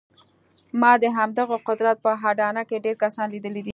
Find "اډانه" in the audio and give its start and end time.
2.29-2.63